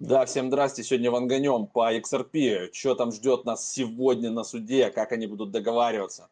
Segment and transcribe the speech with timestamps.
[0.00, 0.84] Да, всем здрасте.
[0.84, 2.72] Сегодня ванганем по XRP.
[2.72, 4.90] Что там ждет нас сегодня на суде?
[4.90, 6.28] Как они будут договариваться?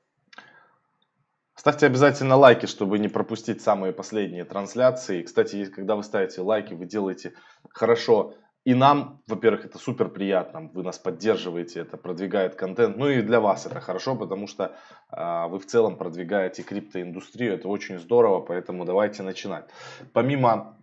[1.56, 5.22] Ставьте обязательно лайки, чтобы не пропустить самые последние трансляции.
[5.22, 7.32] Кстати, когда вы ставите лайки, вы делаете
[7.70, 8.34] хорошо
[8.66, 12.96] и нам, во-первых, это супер приятно, вы нас поддерживаете, это продвигает контент.
[12.96, 14.74] Ну и для вас это хорошо, потому что
[15.12, 19.66] э, вы в целом продвигаете криптоиндустрию, это очень здорово, поэтому давайте начинать.
[20.12, 20.76] Помимо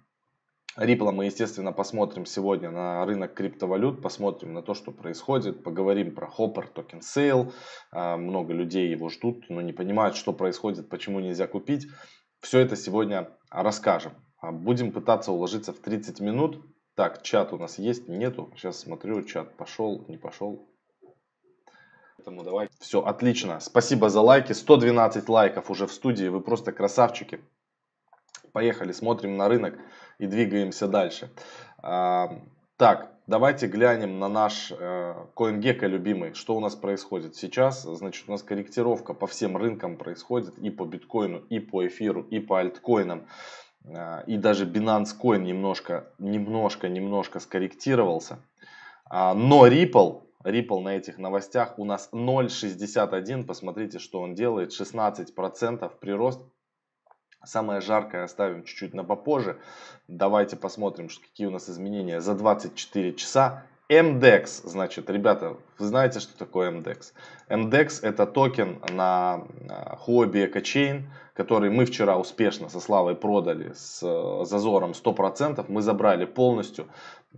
[0.78, 6.28] Ripple мы, естественно, посмотрим сегодня на рынок криптовалют, посмотрим на то, что происходит, поговорим про
[6.28, 7.54] Hopper Token Sale.
[7.92, 11.86] А, много людей его ждут, но не понимают, что происходит, почему нельзя купить.
[12.40, 14.14] Все это сегодня расскажем.
[14.42, 16.66] А, будем пытаться уложиться в 30 минут.
[16.96, 18.52] Так, чат у нас есть, нету.
[18.56, 20.68] Сейчас смотрю, чат пошел, не пошел.
[22.18, 22.70] Поэтому давай.
[22.80, 23.60] Все, отлично.
[23.60, 24.54] Спасибо за лайки.
[24.54, 26.28] 112 лайков уже в студии.
[26.28, 27.42] Вы просто красавчики.
[28.54, 29.74] Поехали, смотрим на рынок
[30.20, 31.32] и двигаемся дальше.
[31.80, 32.40] А,
[32.78, 36.34] так, давайте глянем на наш э, CoinGecko любимый.
[36.36, 37.82] Что у нас происходит сейчас?
[37.82, 40.56] Значит, у нас корректировка по всем рынкам происходит.
[40.60, 43.26] И по биткоину, и по эфиру, и по альткоинам.
[43.92, 48.38] А, и даже Binance Coin немножко, немножко, немножко скорректировался.
[49.06, 53.46] А, но Ripple, Ripple на этих новостях у нас 0.61.
[53.46, 54.80] Посмотрите, что он делает.
[54.80, 56.42] 16% прирост.
[57.46, 59.58] Самое жаркое оставим чуть-чуть на попозже.
[60.08, 63.64] Давайте посмотрим, какие у нас изменения за 24 часа.
[63.90, 67.12] MDEX, значит, ребята, вы знаете, что такое MDEX?
[67.50, 69.44] MDEX это токен на
[70.08, 75.66] Huobi EcoChain, который мы вчера успешно со Славой продали с э, зазором 100%.
[75.68, 76.88] Мы забрали полностью.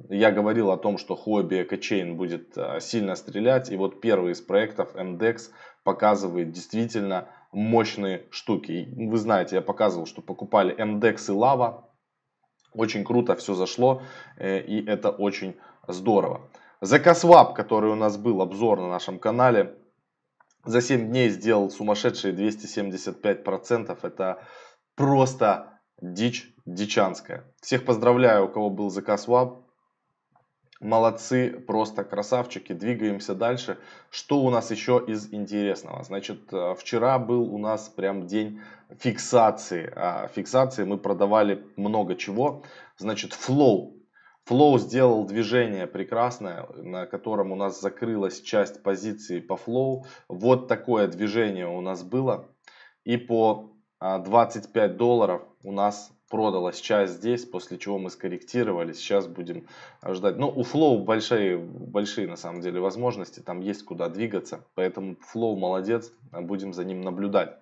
[0.10, 3.72] Я говорил о том, что Huobi EcoChain будет э, сильно стрелять.
[3.72, 5.50] И вот первый из проектов MDEX
[5.84, 8.94] показывает действительно мощные штуки.
[8.96, 11.86] Вы знаете, я показывал, что покупали MDEX и Lava.
[12.74, 14.02] Очень круто все зашло,
[14.38, 15.56] э, и это очень
[15.88, 16.42] здорово.
[16.82, 19.78] ZK который у нас был обзор на нашем канале,
[20.66, 23.98] за 7 дней сделал сумасшедшие 275%.
[24.02, 24.44] Это
[24.96, 27.54] просто дичь дичанская.
[27.62, 29.65] Всех поздравляю, у кого был ZK
[30.86, 32.72] Молодцы, просто красавчики.
[32.72, 33.80] Двигаемся дальше.
[34.12, 36.04] Что у нас еще из интересного?
[36.04, 38.62] Значит, э, вчера был у нас прям день
[39.00, 39.92] фиксации.
[39.96, 42.62] А фиксации мы продавали много чего.
[42.98, 43.94] Значит, Flow.
[44.48, 50.04] Flow сделал движение прекрасное, на котором у нас закрылась часть позиции по Flow.
[50.30, 52.48] Вот такое движение у нас было.
[53.06, 58.92] И по 25 а, долларов у нас продалась часть здесь, после чего мы скорректировали.
[58.92, 59.68] Сейчас будем
[60.06, 60.36] ждать.
[60.36, 64.66] Ну, у Flow большие, большие на самом деле возможности, там есть куда двигаться.
[64.76, 67.56] Поэтому Flow молодец, будем за ним наблюдать.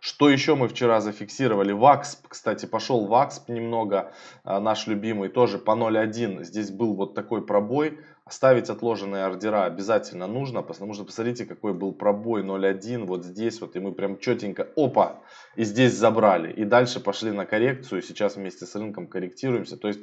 [0.00, 1.72] Что еще мы вчера зафиксировали?
[1.72, 4.12] Ваксп, кстати, пошел Ваксп немного,
[4.44, 6.44] а, наш любимый, тоже по 0.1.
[6.44, 7.98] Здесь был вот такой пробой.
[8.30, 13.74] Ставить отложенные ордера обязательно нужно, потому что посмотрите, какой был пробой 0.1 вот здесь вот,
[13.76, 15.20] и мы прям четенько, опа,
[15.56, 16.52] и здесь забрали.
[16.52, 19.76] И дальше пошли на коррекцию, сейчас вместе с рынком корректируемся.
[19.76, 20.00] То есть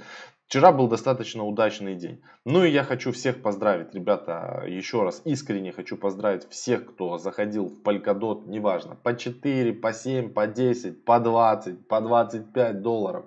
[0.48, 2.24] вчера был достаточно удачный день.
[2.46, 7.68] Ну и я хочу всех поздравить, ребята, еще раз искренне хочу поздравить всех, кто заходил
[7.68, 13.26] в Polkadot, неважно, по 4, по 7, по 10, по 20, по 25 долларов.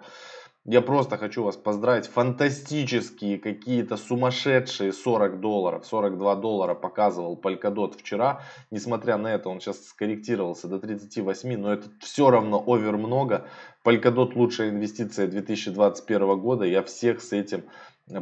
[0.71, 2.09] Я просто хочу вас поздравить.
[2.09, 5.87] Фантастические какие-то сумасшедшие 40 долларов.
[5.87, 8.43] 42 доллара показывал Polkadot вчера.
[8.71, 13.47] Несмотря на это, он сейчас скорректировался до 38, но это все равно овер много.
[13.83, 16.67] Polkadot лучшая инвестиция 2021 года.
[16.67, 17.65] Я всех с этим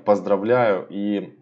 [0.04, 0.86] поздравляю.
[0.88, 1.36] И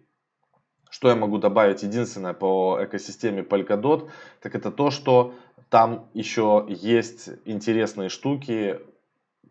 [0.89, 1.83] что я могу добавить?
[1.83, 4.09] Единственное по экосистеме Polkadot,
[4.41, 5.35] так это то, что
[5.69, 8.79] там еще есть интересные штуки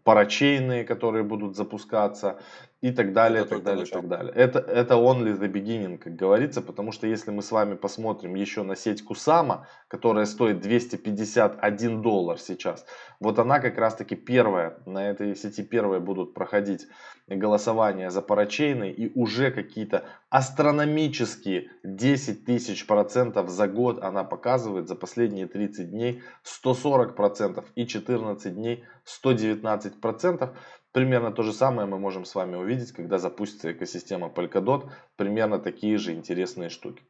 [0.05, 2.39] парачейные, которые будут запускаться
[2.85, 4.03] и так далее, это так далее, начало.
[4.03, 4.33] так далее.
[4.35, 8.63] Это, это only the beginning, как говорится, потому что если мы с вами посмотрим еще
[8.63, 12.85] на сеть Кусама, которая стоит 251 доллар сейчас,
[13.21, 16.87] вот она как раз таки первая, на этой сети первая будут проходить
[17.27, 24.95] голосования за парачейны и уже какие-то астрономические 10 тысяч процентов за год она показывает за
[24.95, 30.51] последние 30 дней 140 процентов и 14 дней 119 процентов.
[30.95, 34.89] Примерно то же самое мы можем с вами увидеть, когда запустится экосистема Polkadot.
[35.17, 37.03] Примерно такие же интересные штуки.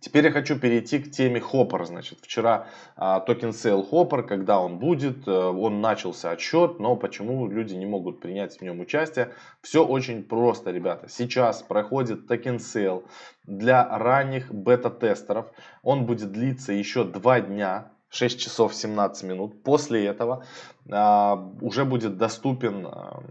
[0.00, 1.84] Теперь я хочу перейти к теме Hopper.
[1.84, 7.46] Значит, вчера а, token sale Hopper, когда он будет, а, он начался отсчет, но почему
[7.46, 9.34] люди не могут принять в нем участие?
[9.60, 11.10] Все очень просто, ребята.
[11.10, 13.04] Сейчас проходит token sale
[13.44, 15.52] для ранних бета-тестеров.
[15.82, 17.92] Он будет длиться еще два дня.
[18.10, 19.62] 6 часов 17 минут.
[19.62, 20.44] После этого
[20.90, 23.22] а, уже будет доступен а,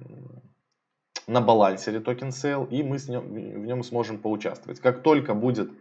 [1.28, 4.80] на балансере token sale, и мы с нем, в нем сможем поучаствовать.
[4.80, 5.72] Как только будет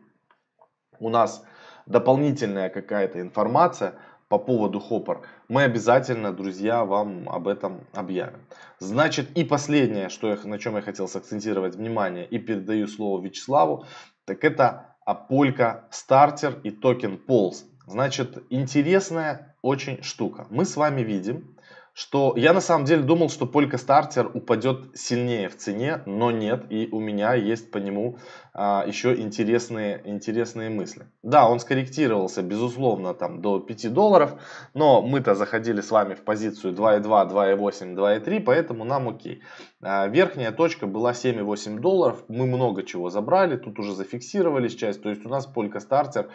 [0.98, 1.44] у нас
[1.86, 3.94] дополнительная какая-то информация
[4.28, 8.40] по поводу Hopper, мы обязательно, друзья, вам об этом объявим.
[8.80, 13.86] Значит, и последнее, что я, на чем я хотел сакцентировать внимание и передаю слово Вячеславу,
[14.24, 17.64] так это Apolka Starter и токен Pulse.
[17.86, 20.46] Значит, интересная очень штука.
[20.50, 21.56] Мы с вами видим,
[21.96, 26.66] что я на самом деле думал, что Полька Стартер упадет сильнее в цене, но нет,
[26.68, 28.18] и у меня есть по нему
[28.52, 31.06] а, еще интересные, интересные мысли.
[31.22, 34.38] Да, он скорректировался, безусловно, там до 5 долларов,
[34.74, 39.40] но мы-то заходили с вами в позицию 2.2, 2.8, 2.3, поэтому нам окей.
[39.80, 45.08] А, верхняя точка была 7,8 долларов, мы много чего забрали, тут уже зафиксировались часть, то
[45.08, 46.28] есть у нас Полька Стартер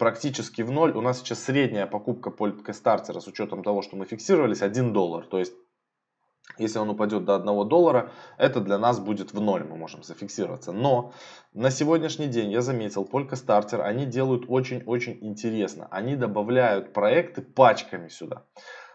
[0.00, 0.96] практически в ноль.
[0.96, 5.26] У нас сейчас средняя покупка стартера с учетом того, что мы фиксировались, 1 доллар.
[5.26, 5.52] То есть,
[6.56, 10.72] если он упадет до 1 доллара, это для нас будет в ноль, мы можем зафиксироваться.
[10.72, 11.12] Но
[11.52, 15.86] на сегодняшний день я заметил, Полька Стартер, они делают очень-очень интересно.
[15.90, 18.46] Они добавляют проекты пачками сюда.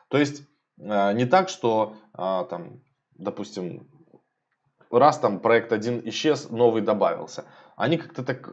[0.08, 0.42] То есть,
[0.80, 2.82] э, не так, что э, там,
[3.14, 3.88] допустим,
[4.90, 7.46] раз там проект один исчез, новый добавился.
[7.76, 8.50] Они как-то так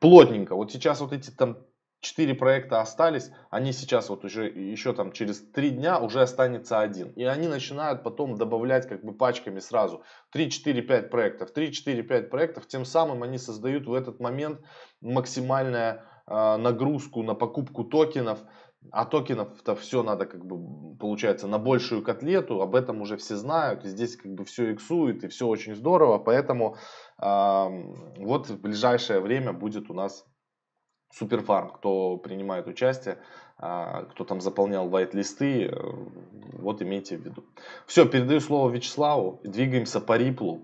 [0.00, 0.54] плотненько.
[0.54, 1.58] Вот сейчас вот эти там
[2.00, 7.10] четыре проекта остались, они сейчас вот уже еще там через три дня уже останется один.
[7.12, 11.50] И они начинают потом добавлять как бы пачками сразу 3, 4, 5 проектов.
[11.50, 12.66] 3, 4, 5 проектов.
[12.66, 14.60] Тем самым они создают в этот момент
[15.00, 18.38] максимальную э, нагрузку на покупку токенов.
[18.90, 23.84] А токенов-то все надо как бы, получается, на большую котлету, об этом уже все знают,
[23.84, 26.76] и здесь как бы все иксует, и все очень здорово, поэтому
[27.18, 30.24] вот в ближайшее время будет у нас
[31.12, 33.18] суперфарм, кто принимает участие,
[33.56, 35.70] а, кто там заполнял вайт-листы, э,
[36.52, 37.44] вот имейте в виду.
[37.86, 40.62] Все, передаю слово Вячеславу, двигаемся по Риплу.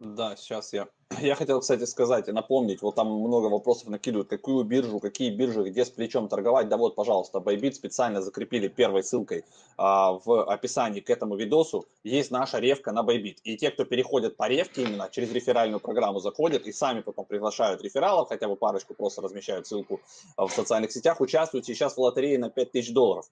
[0.00, 0.88] Да, сейчас я.
[1.20, 5.62] Я хотел, кстати, сказать и напомнить, вот там много вопросов накидывают, какую биржу, какие биржи,
[5.62, 6.68] где с плечом торговать.
[6.68, 9.44] Да вот, пожалуйста, Bybit специально закрепили первой ссылкой
[9.76, 11.86] а, в описании к этому видосу.
[12.02, 13.36] Есть наша ревка на Bybit.
[13.44, 17.80] И те, кто переходят по ревке именно через реферальную программу, заходят и сами потом приглашают
[17.80, 20.00] рефералов, хотя бы парочку просто размещают ссылку
[20.36, 23.26] в социальных сетях, участвуют сейчас в лотерее на 5000 долларов.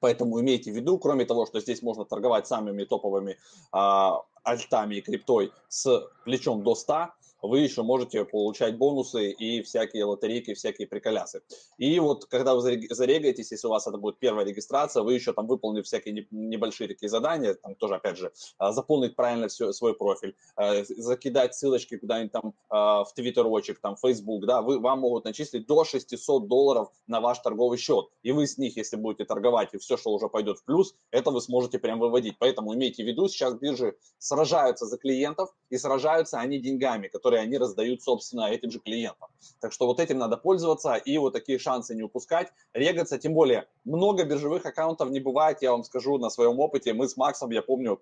[0.00, 3.36] Поэтому имейте в виду, кроме того, что здесь можно торговать самыми топовыми
[3.72, 7.08] а, альтами и криптой с плечом до 100,
[7.42, 11.42] вы еще можете получать бонусы и всякие лотерейки, всякие приколясы.
[11.76, 15.46] И вот когда вы зарегаетесь, если у вас это будет первая регистрация, вы еще там
[15.46, 20.36] выполнили всякие небольшие такие задания, там тоже, опять же, а, заполнить правильно все, свой профиль,
[20.56, 25.66] а, закидать ссылочки куда-нибудь там а, в твиттерочек, там, Facebook, да, вы, вам могут начислить
[25.66, 28.08] до 600 долларов на ваш торговый счет.
[28.22, 31.30] И вы с них, если будете торговать, и все, что уже пойдет в плюс, это
[31.30, 32.36] вы сможете прям выводить.
[32.38, 37.42] Поэтому имейте в виду, сейчас биржи сражаются за клиентов, и сражаются они деньгами, которые которые
[37.42, 39.28] они раздают, собственно, этим же клиентам.
[39.60, 43.66] Так что вот этим надо пользоваться и вот такие шансы не упускать, регаться, тем более
[43.84, 47.60] много биржевых аккаунтов не бывает, я вам скажу на своем опыте, мы с Максом, я
[47.60, 48.00] помню,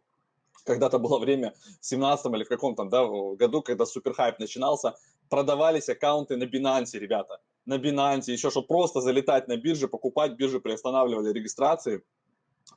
[0.64, 4.94] когда-то было время в 17 или в каком-то да, году, когда суперхайп начинался,
[5.28, 10.60] продавались аккаунты на Binance, ребята, на Binance, еще что просто залетать на бирже, покупать, биржи
[10.60, 12.04] приостанавливали регистрации,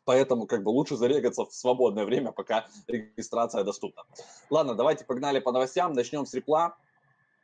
[0.09, 4.06] Поэтому как бы лучше зарегаться в свободное время, пока регистрация доступна.
[4.50, 5.94] Ладно, давайте погнали по новостям.
[5.94, 6.78] Начнем с репла.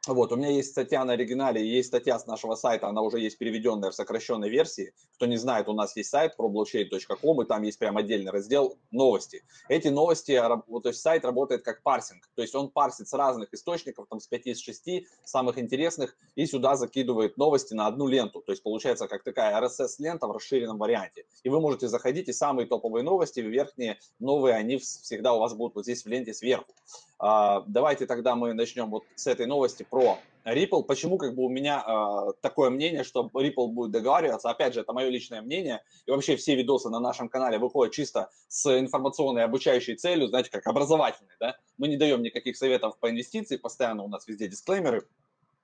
[0.08, 3.40] Вот, у меня есть статья на оригинале, есть статья с нашего сайта, она уже есть
[3.40, 4.94] переведенная в сокращенной версии.
[5.16, 9.44] Кто не знает, у нас есть сайт problockchain.com, и там есть прям отдельный раздел новости.
[9.68, 14.06] Эти новости, то есть сайт работает как парсинг, то есть он парсит с разных источников,
[14.08, 18.42] там с 5 из 6 самых интересных, и сюда закидывает новости на одну ленту.
[18.42, 21.26] То есть получается как такая RSS-лента в расширенном варианте.
[21.44, 25.76] И вы можете заходить, и самые топовые новости, верхние новые, они всегда у вас будут
[25.76, 26.72] вот здесь в ленте сверху.
[27.18, 30.84] А, давайте тогда мы начнем вот с этой новости про Ripple.
[30.84, 34.50] Почему как бы у меня э, такое мнение, что Ripple будет договариваться?
[34.50, 35.82] Опять же, это мое личное мнение.
[36.06, 40.68] И вообще все видосы на нашем канале выходят чисто с информационной обучающей целью, знаете, как
[40.68, 41.32] образовательной.
[41.40, 41.56] Да?
[41.78, 45.08] Мы не даем никаких советов по инвестиции, постоянно у нас везде дисклеймеры.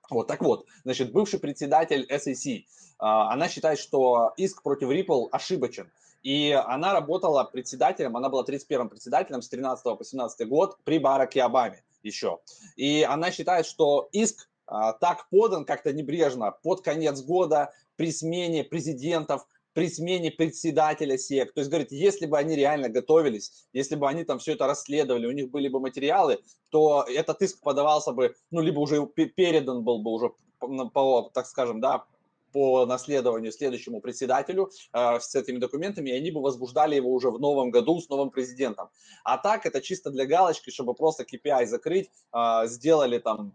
[0.08, 2.62] Вот, так вот, значит, бывший председатель SEC, э,
[2.98, 5.92] она считает, что иск против Ripple ошибочен.
[6.22, 11.42] И она работала председателем, она была 31-м председателем с 13 по 17 год при Бараке
[11.42, 12.40] Обаме еще.
[12.76, 18.64] И она считает, что иск а, так подан как-то небрежно под конец года при смене
[18.64, 21.52] президентов, при смене председателя СЕК.
[21.52, 25.26] То есть, говорит, если бы они реально готовились, если бы они там все это расследовали,
[25.26, 26.40] у них были бы материалы,
[26.70, 31.80] то этот иск подавался бы, ну, либо уже передан был бы уже, по, так скажем,
[31.80, 32.04] да,
[32.52, 37.40] по наследованию следующему председателю э, с этими документами, и они бы возбуждали его уже в
[37.40, 38.88] новом году с новым президентом.
[39.24, 43.54] А так это чисто для галочки, чтобы просто KPI закрыть, э, сделали там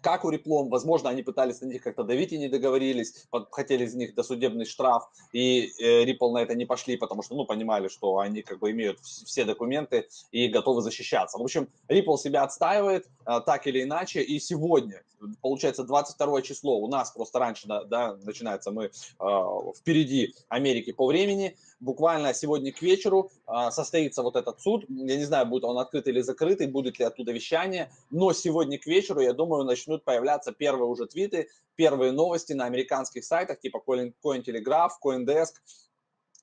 [0.00, 3.94] как у Реплом, возможно, они пытались на них как-то давить и не договорились, хотели из
[3.94, 8.18] них досудебный штраф, и э, Ripple на это не пошли, потому что, ну, понимали, что
[8.18, 11.38] они как бы имеют все документы и готовы защищаться.
[11.38, 15.02] В общем, Ripple себя отстаивает э, так или иначе, и сегодня,
[15.40, 18.90] получается, 22 число, у нас просто раньше, да, начинается, мы э,
[19.76, 24.84] впереди Америки по времени, буквально сегодня к вечеру а, состоится вот этот суд.
[24.88, 28.86] Я не знаю, будет он открытый или закрытый, будет ли оттуда вещание, но сегодня к
[28.86, 34.92] вечеру, я думаю, начнут появляться первые уже твиты, первые новости на американских сайтах типа Cointelegraph,
[35.04, 35.54] Coindesk,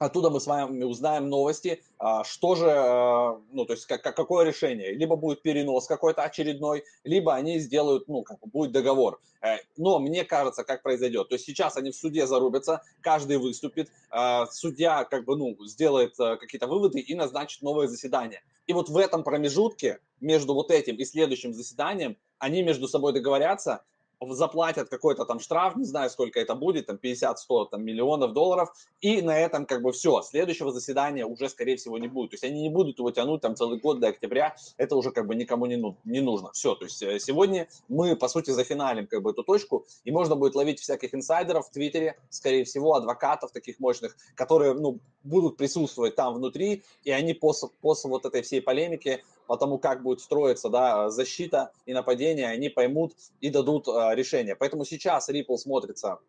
[0.03, 4.45] Оттуда мы с вами узнаем новости, а, что же, а, ну, то есть как, какое
[4.45, 4.93] решение.
[4.93, 9.21] Либо будет перенос какой-то очередной, либо они сделают, ну, как будет договор.
[9.41, 11.29] Э, но мне кажется, как произойдет.
[11.29, 16.17] То есть сейчас они в суде зарубятся, каждый выступит, а, судья как бы, ну, сделает
[16.17, 18.43] какие-то выводы и назначит новое заседание.
[18.67, 23.83] И вот в этом промежутке между вот этим и следующим заседанием они между собой договорятся,
[24.31, 28.69] заплатят какой-то там штраф, не знаю, сколько это будет, там 50-100 там, миллионов долларов,
[29.01, 30.21] и на этом как бы все.
[30.21, 32.31] Следующего заседания уже, скорее всего, не будет.
[32.31, 35.27] То есть они не будут его тянуть там целый год до октября, это уже как
[35.27, 36.51] бы никому не, ну, не нужно.
[36.53, 40.35] Все, то есть э, сегодня мы, по сути, зафиналим как бы эту точку, и можно
[40.35, 46.15] будет ловить всяких инсайдеров в Твиттере, скорее всего, адвокатов таких мощных, которые, ну, будут присутствовать
[46.15, 50.69] там внутри, и они после, после вот этой всей полемики по тому, как будет строиться
[50.69, 54.55] да, защита и нападение, они поймут и дадут э, решение.
[54.55, 56.19] Поэтому сейчас Ripple смотрится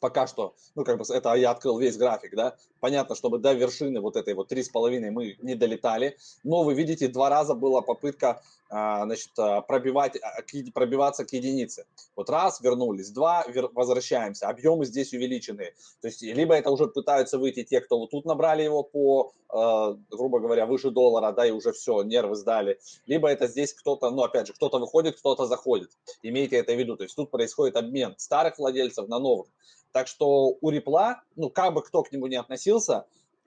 [0.00, 4.00] пока что, ну, как бы это я открыл весь график, да, понятно, чтобы до вершины
[4.00, 7.82] вот этой вот три с половиной мы не долетали, но вы видите, два раза была
[7.82, 10.42] попытка, а, значит, а, пробивать, а,
[10.74, 11.86] пробиваться к единице.
[12.16, 17.64] Вот раз, вернулись, два, возвращаемся, объемы здесь увеличены, то есть либо это уже пытаются выйти
[17.64, 22.02] те, кто вот тут набрали его по, грубо говоря, выше доллара, да, и уже все,
[22.02, 25.90] нервы сдали, либо это здесь кто-то, ну, опять же, кто-то выходит, кто-то заходит,
[26.22, 29.48] имейте это в виду, то есть тут происходит обмен старых владельцев на новых.
[29.92, 32.67] Так что у Рипла, ну, как бы кто к нему не относился,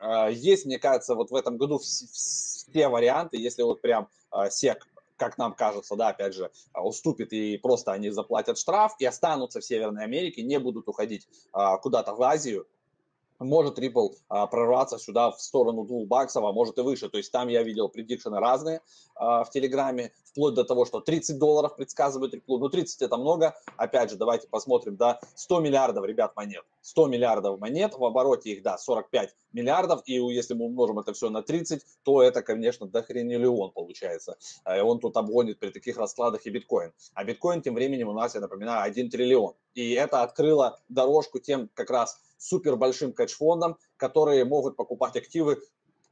[0.02, 4.88] а, есть, мне кажется, вот в этом году все варианты, если вот прям а, сек
[5.18, 9.60] как нам кажется, да, опять же, а, уступит и просто они заплатят штраф и останутся
[9.60, 12.66] в Северной Америке, не будут уходить куда-то в Азию,
[13.42, 17.10] может Ripple а, прорваться сюда в сторону двух баксов, а может и выше.
[17.10, 18.82] То есть там я видел предикшены разные
[19.16, 22.60] а, в Телеграме, вплоть до того, что 30 долларов предсказывает Ripple.
[22.60, 23.56] Ну, 30 это много.
[23.78, 26.64] Опять же, давайте посмотрим, да, 100 миллиардов, ребят, монет.
[26.82, 30.02] 100 миллиардов монет, в обороте их, да, 45 миллиардов.
[30.06, 34.38] И если мы умножим это все на 30, то это, конечно, дохренелион получается.
[34.66, 36.94] И он тут обгонит при таких раскладах и биткоин.
[37.14, 39.54] А биткоин тем временем у нас, я напоминаю, 1 триллион.
[39.74, 45.62] И это открыло дорожку тем как раз супер большим кэш-фондам, которые могут покупать активы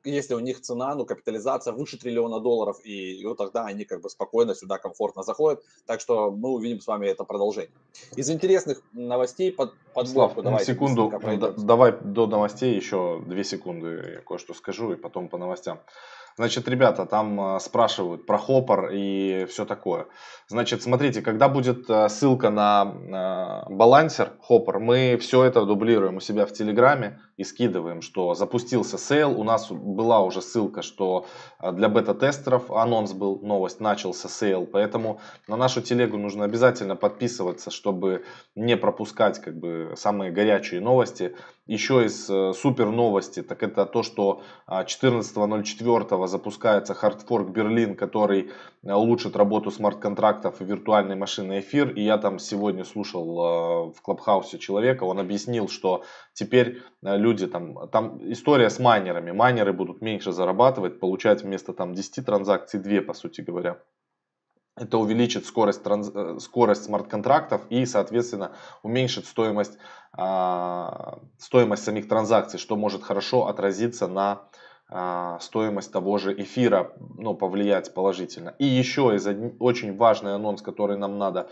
[0.04, 4.02] если у них цена, ну, капитализация выше триллиона долларов, и, и вот тогда они как
[4.02, 5.64] бы спокойно сюда комфортно заходят.
[5.86, 7.74] Так что мы увидим с вами это продолжение.
[8.16, 9.74] Из интересных новостей под
[10.06, 10.66] подборку давай.
[10.66, 11.12] Секунду,
[11.58, 15.80] давай до новостей еще две секунды я кое-что скажу, и потом по новостям.
[16.40, 20.08] Значит, ребята, там а, спрашивают про Hopper и все такое.
[20.48, 26.20] Значит, смотрите, когда будет а, ссылка на а, Balancer Hopper, мы все это дублируем у
[26.22, 29.38] себя в Телеграме и скидываем, что запустился sale.
[29.38, 31.26] У нас была уже ссылка, что
[31.62, 34.66] для бета-тестеров анонс был, новость, начался сейл.
[34.66, 38.24] Поэтому на нашу телегу нужно обязательно подписываться, чтобы
[38.56, 41.36] не пропускать как бы самые горячие новости.
[41.66, 48.50] Еще из э, супер новости, так это то, что 14.04 запускается хардфорк Берлин, который
[48.84, 51.92] э, улучшит работу смарт-контрактов и виртуальной машины эфир.
[51.92, 56.04] И я там сегодня слушал э, в Клабхаусе человека, он объяснил, что
[56.34, 62.26] теперь люди там, там история с майнерами, майнеры будут меньше зарабатывать, получать вместо там 10
[62.26, 63.78] транзакций 2, по сути говоря.
[64.80, 66.12] Это увеличит скорость, транз...
[66.14, 69.78] Э, скорость смарт-контрактов и, соответственно, уменьшит стоимость,
[70.14, 74.44] а, стоимость самих транзакций, что может хорошо отразиться на
[74.92, 78.56] а, стоимость того же эфира ну, повлиять положительно.
[78.58, 79.28] И еще из
[79.60, 81.50] очень важный анонс, который нам надо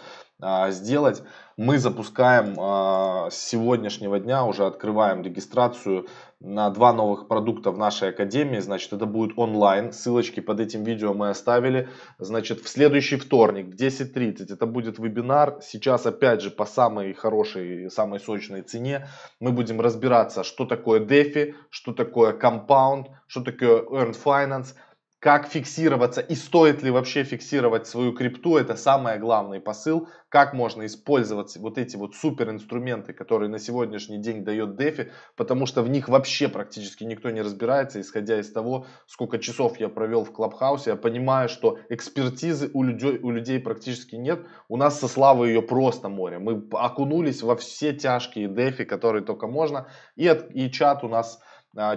[0.69, 1.23] сделать.
[1.57, 6.05] Мы запускаем а, с сегодняшнего дня, уже открываем регистрацию
[6.39, 8.59] на два новых продукта в нашей академии.
[8.59, 9.91] Значит, это будет онлайн.
[9.91, 11.89] Ссылочки под этим видео мы оставили.
[12.19, 15.57] Значит, в следующий вторник в 10.30 это будет вебинар.
[15.63, 19.07] Сейчас, опять же, по самой хорошей, самой сочной цене
[19.39, 24.75] мы будем разбираться, что такое DeFi, что такое Compound, что такое Earned Finance–
[25.27, 30.85] как фиксироваться и стоит ли вообще фиксировать свою крипту, это самый главный посыл, как можно
[30.85, 35.89] использовать вот эти вот супер инструменты, которые на сегодняшний день дает DeFi, потому что в
[35.89, 40.91] них вообще практически никто не разбирается, исходя из того, сколько часов я провел в Клабхаусе,
[40.91, 45.61] я понимаю, что экспертизы у людей, у людей практически нет, у нас со Славой ее
[45.61, 51.09] просто море, мы окунулись во все тяжкие DeFi, которые только можно, и, и чат у
[51.09, 51.41] нас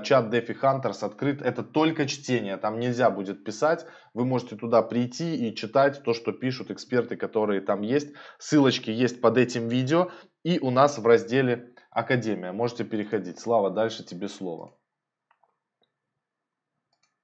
[0.02, 1.40] чат DeFi Hunters открыт.
[1.42, 3.86] Это только чтение, там нельзя будет писать.
[4.12, 8.12] Вы можете туда прийти и читать то, что пишут эксперты, которые там есть.
[8.38, 10.10] Ссылочки есть под этим видео
[10.42, 12.52] и у нас в разделе Академия.
[12.52, 13.38] Можете переходить.
[13.38, 14.76] Слава, дальше тебе слово.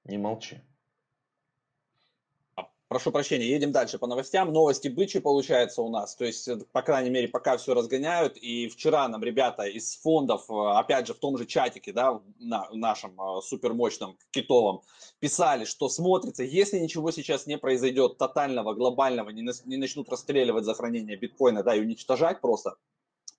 [0.03, 0.61] Не молчи.
[2.89, 4.53] Прошу прощения, едем дальше по новостям.
[4.53, 6.15] Новости бычьи получается у нас.
[6.15, 8.37] То есть, э, по крайней мере, пока все разгоняют.
[8.37, 12.69] И вчера нам ребята из фондов, э, опять же, в том же чатике, да, на
[12.71, 14.83] нашем э, супермощном китовом,
[15.19, 20.73] писали, что смотрится, если ничего сейчас не произойдет тотального, глобального, не, не начнут расстреливать за
[20.73, 22.75] хранение биткоина, да, и уничтожать просто,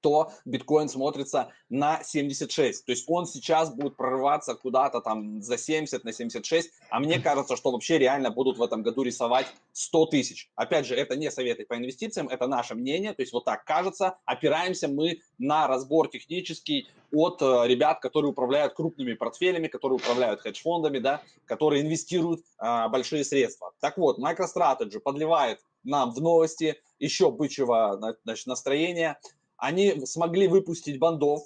[0.00, 2.84] то биткоин смотрится на 76.
[2.84, 6.70] То есть он сейчас будет прорываться куда-то там за 70, на 76.
[6.90, 10.50] А мне кажется, что вообще реально будут в этом году рисовать 100 тысяч.
[10.54, 13.12] Опять же, это не советы по инвестициям, это наше мнение.
[13.12, 14.18] То есть вот так кажется.
[14.24, 20.98] Опираемся мы на разбор технический от э, ребят, которые управляют крупными портфелями, которые управляют хедж-фондами,
[20.98, 23.72] да, которые инвестируют э, большие средства.
[23.80, 29.18] Так вот, MicroStrategy подливает нам в новости еще бычьего значит, настроения
[29.58, 31.42] они смогли выпустить бандов,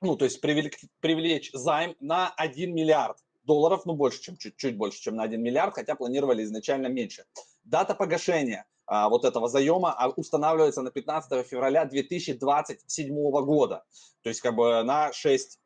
[0.00, 4.76] ну, то есть привлечь, привлечь займ на 1 миллиард долларов, ну, больше, чем чуть, чуть
[4.76, 7.24] больше, чем на 1 миллиард, хотя планировали изначально меньше.
[7.64, 13.14] Дата погашения а, вот этого заема а, устанавливается на 15 февраля 2027
[13.44, 13.84] года.
[14.22, 15.58] То есть как бы на 6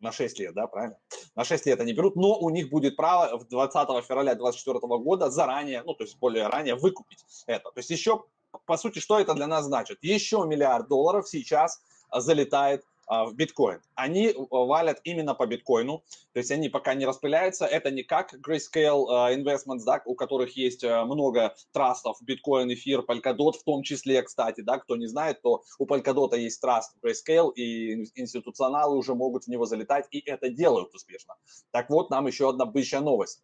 [0.00, 0.98] на 6 лет, да, правильно?
[1.34, 5.30] На 6 лет они берут, но у них будет право в 20 февраля 2024 года
[5.30, 7.70] заранее, ну, то есть более ранее выкупить это.
[7.70, 8.24] То есть еще
[8.64, 9.98] по сути, что это для нас значит?
[10.02, 13.80] Еще миллиард долларов сейчас а, залетает а, в биткоин.
[13.94, 17.66] Они а, валят именно по биткоину, то есть они пока не распыляются.
[17.66, 23.64] Это не как Grayscale Investments, да, у которых есть много трастов, биткоин, эфир, Polkadot в
[23.64, 28.96] том числе, кстати, да, кто не знает, то у Polkadot есть траст Grayscale, и институционалы
[28.96, 31.34] уже могут в него залетать, и это делают успешно.
[31.70, 33.42] Так вот, нам еще одна бычья новость.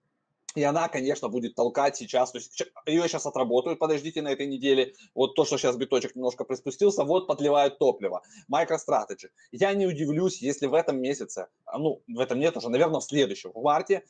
[0.55, 4.95] И она, конечно, будет толкать сейчас, то есть ее сейчас отработают, подождите на этой неделе.
[5.15, 8.23] Вот то, что сейчас биточек немножко приспустился, вот подливают топливо.
[8.53, 9.29] MicroStrategy.
[9.51, 13.05] Я не удивлюсь, если в этом месяце, а, ну, в этом нет уже, наверное, в
[13.05, 14.05] следующем, в марте,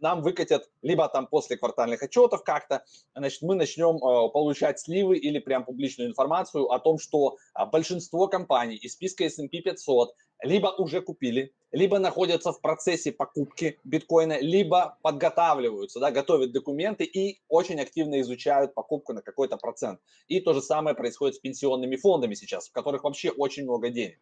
[0.00, 5.38] нам выкатят либо там после квартальных отчетов как-то, значит, мы начнем э, получать сливы или
[5.38, 11.00] прям публичную информацию о том, что э, большинство компаний из списка S&P 500 либо уже
[11.00, 18.20] купили, либо находятся в процессе покупки биткоина, либо подготавливаются, да, готовят документы и очень активно
[18.20, 20.00] изучают покупку на какой-то процент.
[20.28, 24.18] И то же самое происходит с пенсионными фондами сейчас, в которых вообще очень много денег.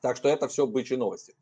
[0.00, 1.34] Так что это все бычьи новости.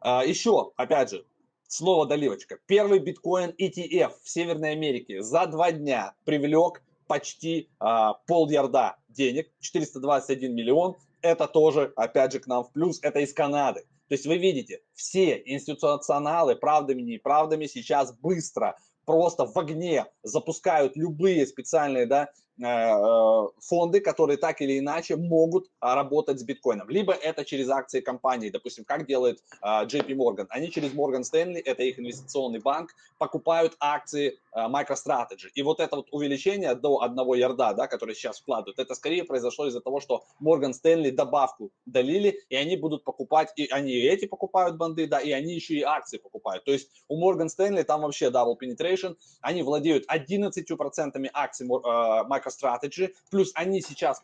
[0.00, 1.26] А, еще, опять же,
[1.68, 2.58] слово доливочка.
[2.66, 10.54] Первый биткоин ETF в Северной Америке за два дня привлек почти а, полярда денег, 421
[10.54, 13.80] миллион это тоже, опять же, к нам в плюс, это из Канады.
[14.08, 21.46] То есть вы видите, все институционалы, правдами, неправдами, сейчас быстро, просто в огне запускают любые
[21.46, 22.30] специальные да,
[22.62, 26.90] Э, э, фонды, которые так или иначе могут работать с биткоином.
[26.90, 30.46] Либо это через акции компании, допустим, как делает JP Morgan.
[30.50, 35.48] Они через Morgan Stanley, это их инвестиционный банк, покупают акции MicroStrategy.
[35.54, 39.66] И вот это вот увеличение до одного ярда, да, который сейчас вкладывают, это скорее произошло
[39.66, 44.26] из-за того, что Morgan Stanley добавку долили, и они будут покупать, и они и эти
[44.26, 46.64] покупают банды, да, и они еще и акции покупают.
[46.64, 53.14] То есть у Morgan Stanley там вообще double penetration, они владеют 11% акций MicroStrategy, MicroStrategy,
[53.30, 54.22] плюс они сейчас,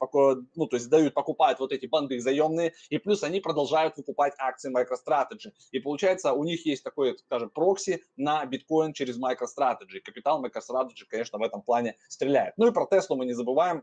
[0.55, 4.73] ну, то есть дают, покупают вот эти банды заемные, и плюс они продолжают выкупать акции
[4.73, 5.53] MicroStrategy.
[5.73, 10.01] И получается, у них есть такой, скажем, прокси на биткоин через MicroStrategy.
[10.17, 12.55] Капитал MicroStrategy, конечно, в этом плане стреляет.
[12.57, 13.83] Ну и про Теслу мы не забываем,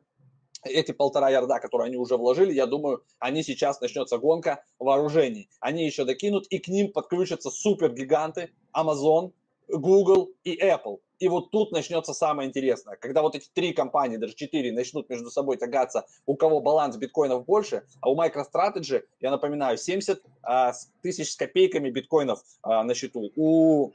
[0.64, 5.50] эти полтора ярда, которые они уже вложили, я думаю, они сейчас начнется гонка вооружений.
[5.60, 9.34] Они еще докинут, и к ним подключатся супергиганты Amazon,
[9.68, 11.02] Google и Apple.
[11.24, 12.98] И вот тут начнется самое интересное.
[12.98, 17.46] Когда вот эти три компании, даже четыре, начнут между собой тягаться, у кого баланс биткоинов
[17.46, 23.32] больше, а у MicroStrategy, я напоминаю, 70 а, тысяч с копейками биткоинов а, на счету.
[23.38, 23.92] У,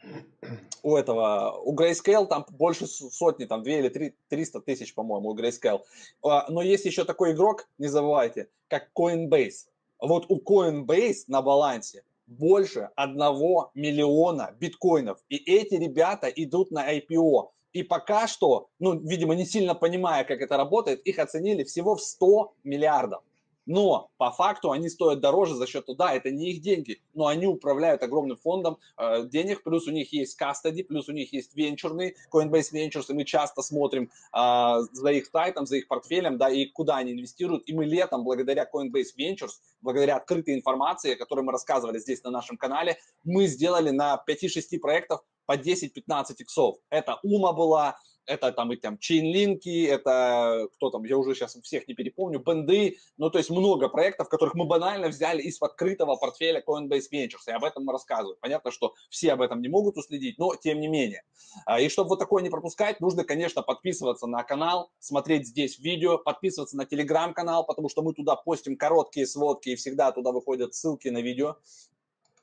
[0.82, 5.36] у этого, у Grayscale там больше сотни, там 2 или 3, 300 тысяч, по-моему, у
[5.36, 5.82] Grayscale.
[6.22, 9.66] А, но есть еще такой игрок, не забывайте, как Coinbase.
[10.00, 15.18] Вот у Coinbase на балансе больше одного миллиона биткоинов.
[15.28, 17.50] И эти ребята идут на IPO.
[17.72, 22.00] И пока что, ну, видимо, не сильно понимая, как это работает, их оценили всего в
[22.00, 23.22] 100 миллиардов
[23.68, 27.46] но по факту они стоят дороже за счет, да, это не их деньги, но они
[27.46, 32.16] управляют огромным фондом э, денег, плюс у них есть custody, плюс у них есть венчурный,
[32.32, 36.64] Coinbase Ventures, и мы часто смотрим э, за их сайтом, за их портфелем, да, и
[36.64, 41.52] куда они инвестируют, и мы летом, благодаря Coinbase Ventures, благодаря открытой информации, о которой мы
[41.52, 46.76] рассказывали здесь на нашем канале, мы сделали на 5-6 проектов по 10-15 иксов.
[46.88, 51.88] Это Ума была, это там и там чейнлинки, это кто там, я уже сейчас всех
[51.88, 56.62] не перепомню, бенды, ну то есть много проектов, которых мы банально взяли из открытого портфеля
[56.66, 58.38] Coinbase Ventures, и об этом мы рассказываем.
[58.40, 61.22] Понятно, что все об этом не могут уследить, но тем не менее.
[61.64, 66.18] А, и чтобы вот такое не пропускать, нужно, конечно, подписываться на канал, смотреть здесь видео,
[66.18, 71.08] подписываться на телеграм-канал, потому что мы туда постим короткие сводки, и всегда туда выходят ссылки
[71.08, 71.56] на видео.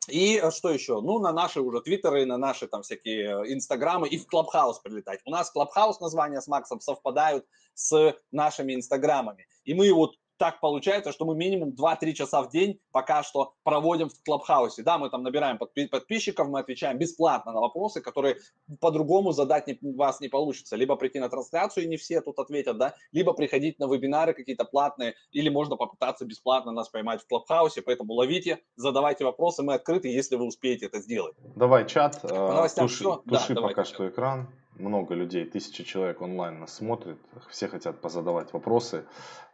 [0.07, 1.01] И э, что еще?
[1.01, 5.21] Ну, на наши уже твиттеры, на наши там всякие э, инстаграмы и в Клабхаус прилетать.
[5.25, 9.47] У нас Клабхаус названия с Максом совпадают с нашими инстаграмами.
[9.63, 14.09] И мы вот так получается, что мы минимум 2-3 часа в день пока что проводим
[14.09, 14.83] в Клабхаусе.
[14.83, 18.37] Да, мы там набираем подписчиков, мы отвечаем бесплатно на вопросы, которые
[18.79, 20.75] по-другому задать не, вас не получится.
[20.75, 24.65] Либо прийти на трансляцию, и не все тут ответят, да, либо приходить на вебинары какие-то
[24.65, 27.81] платные, или можно попытаться бесплатно нас поймать в Клабхаусе.
[27.81, 31.35] Поэтому ловите, задавайте вопросы, мы открыты, если вы успеете это сделать.
[31.55, 36.75] Давай чат, э, туши, туши да, пока что экран много людей, тысячи человек онлайн нас
[36.75, 37.17] смотрит,
[37.49, 39.05] все хотят позадавать вопросы.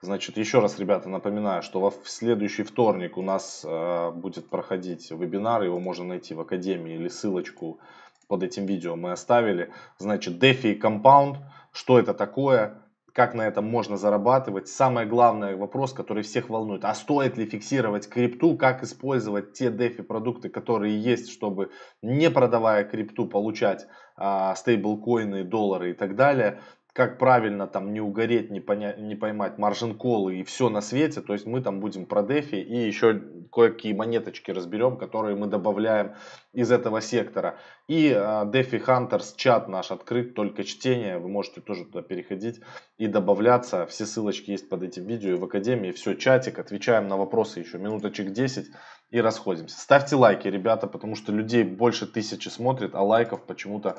[0.02, 5.64] Значит, еще раз, ребята, напоминаю, что в следующий вторник у нас э, будет проходить вебинар,
[5.64, 7.80] его можно найти в Академии или ссылочку
[8.28, 9.72] под этим видео мы оставили.
[9.98, 11.38] Значит, DeFi Compound,
[11.72, 12.82] что это такое,
[13.13, 14.67] как на этом можно зарабатывать.
[14.67, 20.04] Самый главный вопрос, который всех волнует, а стоит ли фиксировать крипту, как использовать те DeFi
[20.04, 21.71] продукты, которые есть, чтобы
[22.02, 26.60] не продавая крипту получать а, стейблкоины, доллары и так далее
[26.93, 28.93] как правильно там не угореть, не, поня...
[28.95, 31.21] не поймать маржин колы и все на свете.
[31.21, 36.15] То есть мы там будем про дефи и еще кое-какие монеточки разберем, которые мы добавляем
[36.51, 37.58] из этого сектора.
[37.88, 41.17] И DeFi Hunters чат наш открыт, только чтение.
[41.17, 42.60] Вы можете тоже туда переходить
[42.97, 43.86] и добавляться.
[43.86, 45.91] Все ссылочки есть под этим видео и в Академии.
[45.91, 48.67] Все, чатик, отвечаем на вопросы еще минуточек 10
[49.12, 49.80] и расходимся.
[49.80, 53.97] Ставьте лайки, ребята, потому что людей больше тысячи смотрит, а лайков почему-то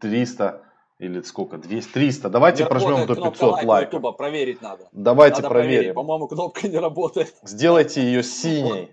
[0.00, 0.62] 300
[0.98, 1.58] или сколько?
[1.58, 2.28] 200, 300.
[2.30, 4.16] Давайте не прожмем до 500 лайк лайков.
[4.16, 4.88] Проверить надо.
[4.92, 5.76] Давайте надо проверим.
[5.76, 5.94] проверить.
[5.94, 7.34] По-моему, кнопка не работает.
[7.42, 8.90] Сделайте ее синей.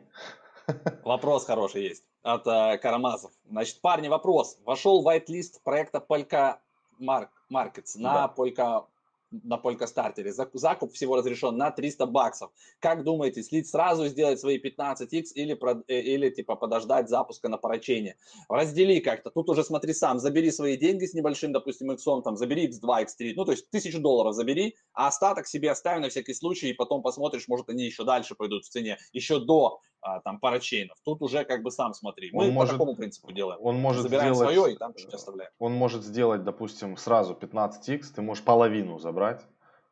[1.03, 3.31] Вопрос хороший есть от uh, Карамазов.
[3.49, 4.57] Значит, парни, вопрос.
[4.65, 6.55] Вошел в whitelist проекта Polka
[6.99, 8.33] Markets на да.
[8.35, 8.85] Polka
[9.43, 10.33] на Полька стартере.
[10.33, 12.51] Закуп всего разрешен на 300 баксов.
[12.79, 18.17] Как думаете, слить сразу сделать свои 15x или, э, или типа подождать запуска на поручение?
[18.49, 19.29] Раздели как-то.
[19.31, 23.33] Тут уже смотри сам, забери свои деньги с небольшим, допустим, x, там, забери x2, x3,
[23.35, 27.01] ну то есть тысячу долларов забери, а остаток себе оставь на всякий случай, и потом
[27.01, 30.97] посмотришь, может они еще дальше пойдут в цене, еще до а, там парачейнов.
[31.03, 32.29] Тут уже как бы сам смотри.
[32.33, 33.59] Мы он по может, такому принципу делаем.
[33.63, 35.51] Он может Забираем сделать, свое и там чуть оставляем.
[35.59, 39.41] Он может сделать, допустим, сразу 15x, ты можешь половину забрать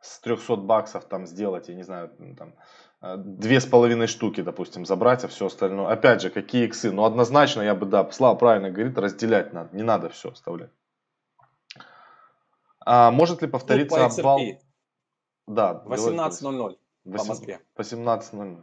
[0.02, 2.56] с 300 баксов там сделать, я не знаю, там
[3.00, 5.88] а, две с половиной штуки, допустим, забрать, а все остальное.
[5.88, 6.92] Опять же, какие иксы?
[6.92, 10.72] Но однозначно я бы, да, Слава правильно говорит, разделять надо, не надо все оставлять.
[12.84, 14.40] А может ли повториться ну, по обвал?
[15.48, 15.84] Да.
[15.86, 17.60] 18.00 по Москве.
[17.76, 18.58] По 17.00,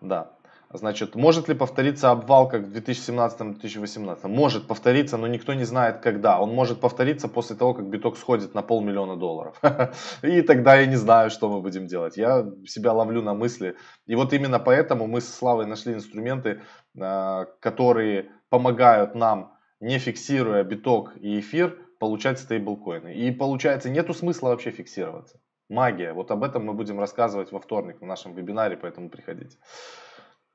[0.00, 0.37] да.
[0.70, 4.28] Значит, может ли повториться обвал, как в 2017-2018?
[4.28, 6.38] Может повториться, но никто не знает когда.
[6.38, 9.58] Он может повториться после того, как биток сходит на полмиллиона долларов.
[10.22, 12.18] И тогда я не знаю, что мы будем делать.
[12.18, 13.76] Я себя ловлю на мысли.
[14.06, 16.60] И вот именно поэтому мы с Славой нашли инструменты,
[17.00, 23.14] а, которые помогают нам, не фиксируя биток и эфир, получать стейблкоины.
[23.14, 25.40] И получается, нету смысла вообще фиксироваться.
[25.70, 26.12] Магия.
[26.12, 29.56] Вот об этом мы будем рассказывать во вторник на нашем вебинаре, поэтому приходите.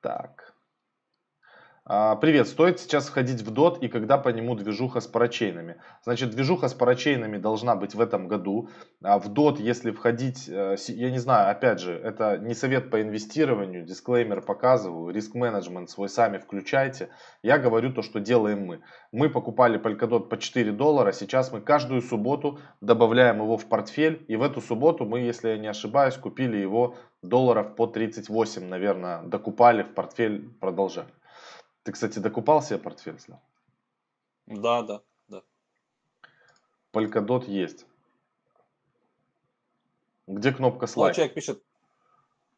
[0.03, 0.52] Так.
[1.85, 5.75] А, привет, стоит сейчас входить в DOT и когда по нему движуха с парачейнами?
[6.01, 8.69] Значит, движуха с парачейнами должна быть в этом году.
[9.03, 13.01] А в DOT, если входить, э, я не знаю, опять же, это не совет по
[13.01, 17.09] инвестированию, дисклеймер показываю, риск менеджмент свой сами включайте.
[17.41, 18.79] Я говорю то, что делаем мы.
[19.11, 24.23] Мы покупали Polkadot по 4 доллара, сейчас мы каждую субботу добавляем его в портфель.
[24.29, 29.21] И в эту субботу мы, если я не ошибаюсь, купили его долларов по 38, наверное,
[29.23, 31.09] докупали в портфель, продолжали.
[31.83, 33.39] Ты, кстати, докупал себе портфель, Слав?
[34.47, 35.43] Да, да, да.
[36.91, 37.85] Polkadot есть.
[40.27, 41.15] Где кнопка слайд?
[41.15, 41.61] человек пишет,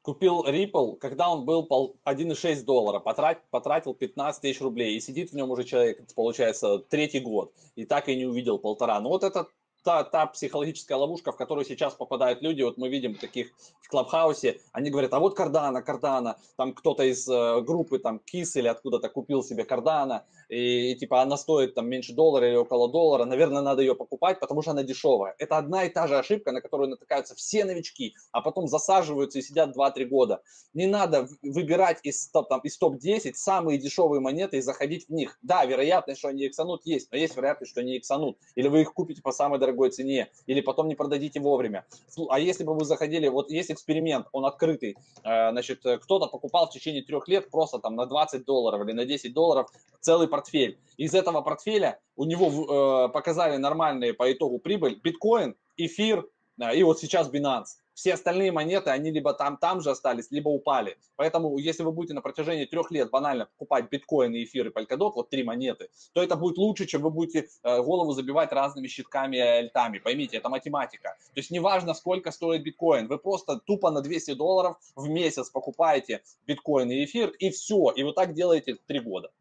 [0.04, 1.68] купил Ripple, когда он был
[2.06, 7.20] 1,6 доллара, потрат, потратил 15 тысяч рублей, и сидит в нем уже человек, получается, третий
[7.20, 9.00] год, и так и не увидел полтора.
[9.00, 9.48] Ну вот это
[9.86, 14.60] та, та психологическая ловушка, в которую сейчас попадают люди, вот мы видим таких в Клабхаусе,
[14.72, 19.10] они говорят, а вот Кардана, Кардана, там кто-то из э, группы, там Кис или откуда-то
[19.10, 23.62] купил себе Кардана, и, и типа она стоит там меньше доллара или около доллара, наверное,
[23.62, 25.36] надо ее покупать, потому что она дешевая.
[25.38, 29.44] Это одна и та же ошибка, на которую натыкаются все новички, а потом засаживаются и
[29.44, 30.42] сидят 2-3 года.
[30.74, 35.38] Не надо выбирать из, там, из топ-10 самые дешевые монеты и заходить в них.
[35.44, 38.38] Да, вероятность, что они иксанут есть, но есть вероятность, что они иксанут.
[38.56, 41.86] Или вы их купите по самой дорогой дорогой цене, или потом не продадите вовремя.
[42.30, 46.72] А если бы вы заходили, вот есть эксперимент, он открытый, э, значит, кто-то покупал в
[46.72, 49.68] течение трех лет просто там на 20 долларов или на 10 долларов
[50.00, 50.78] целый портфель.
[50.98, 56.26] Из этого портфеля у него э, показали нормальные по итогу прибыль биткоин, эфир
[56.62, 60.50] э, и вот сейчас Binance все остальные монеты, они либо там, там же остались, либо
[60.50, 60.98] упали.
[61.16, 65.30] Поэтому, если вы будете на протяжении трех лет банально покупать биткоин, эфир и полькадот, вот
[65.30, 69.40] три монеты, то это будет лучше, чем вы будете э, голову забивать разными щитками и
[69.40, 70.00] альтами.
[70.00, 71.18] Поймите, это математика.
[71.34, 76.22] То есть неважно, сколько стоит биткоин, вы просто тупо на 200 долларов в месяц покупаете
[76.46, 77.92] биткоин и эфир, и все.
[77.96, 79.32] И вот так делаете три года.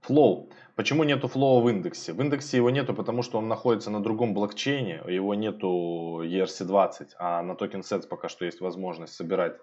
[0.00, 0.48] Flow.
[0.78, 2.12] Почему нету Flow в индексе?
[2.12, 7.42] В индексе его нету, потому что он находится на другом блокчейне, его нету ERC20, а
[7.42, 9.56] на TokenSets пока что есть возможность собирать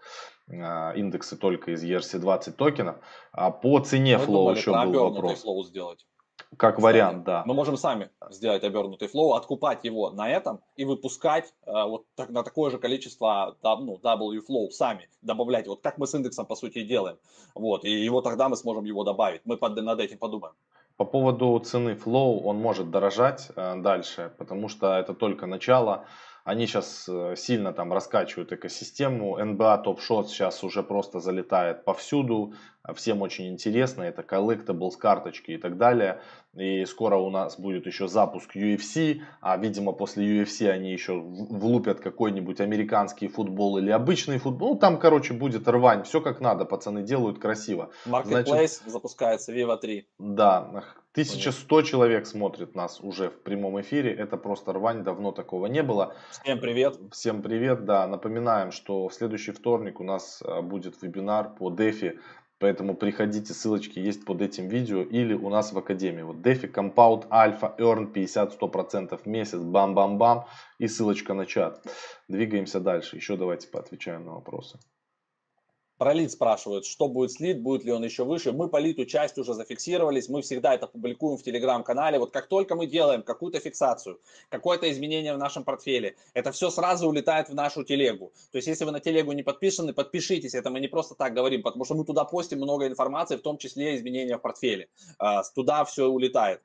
[0.50, 2.98] а, индексы только из ERC20 токенов.
[3.32, 5.42] А по цене Flow еще был вопрос.
[5.42, 6.06] Flow сделать.
[6.58, 7.44] Как вариант, да.
[7.46, 12.30] Мы можем сами сделать обернутый Flow, откупать его на этом и выпускать э, вот так,
[12.30, 15.68] на такое же количество ну, W Flow сами добавлять.
[15.68, 17.18] Вот как мы с индексом по сути делаем.
[17.56, 19.42] Вот, и его тогда мы сможем его добавить.
[19.46, 20.54] Мы под, над этим подумаем.
[20.98, 26.06] По поводу цены Flow, он может дорожать э, дальше, потому что это только начало.
[26.46, 29.38] Они сейчас э, сильно там раскачивают экосистему.
[29.38, 32.54] NBA Top Shots сейчас уже просто залетает повсюду.
[32.94, 34.04] Всем очень интересно.
[34.04, 36.22] Это collectibles, карточки и так далее.
[36.56, 39.22] И скоро у нас будет еще запуск UFC.
[39.42, 44.74] А видимо после UFC они еще влупят какой-нибудь американский футбол или обычный футбол.
[44.74, 46.04] Ну там, короче, будет рвань.
[46.04, 46.66] Все как надо.
[46.66, 47.92] Пацаны делают красиво.
[48.06, 50.08] Marketplace Значит, запускается, Viva 3.
[50.20, 50.84] Да,
[51.16, 54.14] 1100 человек смотрит нас уже в прямом эфире.
[54.14, 56.14] Это просто рвань, давно такого не было.
[56.30, 57.00] Всем привет.
[57.12, 58.06] Всем привет, да.
[58.06, 62.20] Напоминаем, что в следующий вторник у нас а, будет вебинар по DeFi.
[62.60, 66.22] Поэтому приходите, ссылочки есть под этим видео или у нас в Академии.
[66.22, 70.46] Вот DeFi Compound Alpha Earn 50-100% в месяц, бам-бам-бам
[70.80, 71.86] и ссылочка на чат.
[72.30, 73.18] Двигаемся дальше.
[73.18, 74.80] Еще давайте поотвечаем на вопросы.
[75.98, 78.52] Про лид спрашивают, что будет с лид, будет ли он еще выше.
[78.52, 82.20] Мы по лиду часть уже зафиксировались, мы всегда это публикуем в телеграм-канале.
[82.20, 87.08] Вот как только мы делаем какую-то фиксацию, какое-то изменение в нашем портфеле, это все сразу
[87.08, 88.34] улетает в нашу телегу.
[88.52, 90.54] То есть, если вы на телегу не подписаны, подпишитесь.
[90.54, 93.58] Это мы не просто так говорим, потому что мы туда постим много информации, в том
[93.58, 94.90] числе изменения в портфеле.
[95.18, 96.62] А, туда все улетает.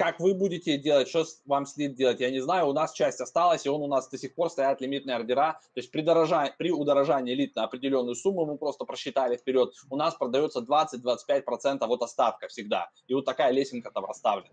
[0.00, 2.68] Как вы будете делать, что вам следует делать, я не знаю.
[2.68, 5.60] У нас часть осталась, и он у нас до сих пор стоят лимитные ордера.
[5.74, 9.74] То есть при, дорожании, при удорожании лид на определенную сумму мы просто просчитали вперед.
[9.90, 12.88] У нас продается 20-25% от остатка всегда.
[13.08, 14.48] И вот такая лесенка там расставлена.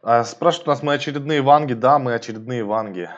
[0.00, 1.74] А, спрашивают нас, мы очередные ванги.
[1.74, 3.10] Да, мы очередные ванги.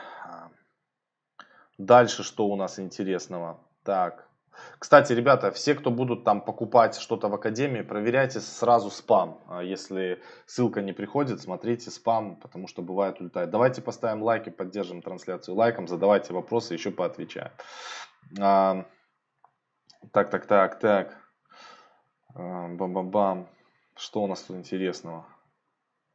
[1.77, 3.61] Дальше что у нас интересного?
[3.85, 4.28] Так.
[4.79, 9.41] Кстати, ребята, все, кто будут там покупать что-то в Академии, проверяйте сразу спам.
[9.47, 13.49] А если ссылка не приходит, смотрите спам, потому что бывает улетает.
[13.49, 17.51] Давайте поставим лайки, поддержим трансляцию лайком, задавайте вопросы, еще поотвечаем.
[18.39, 18.85] А,
[20.11, 21.17] так, так, так, так.
[22.35, 23.49] А, бам-бам-бам.
[23.95, 25.25] Что у нас тут интересного?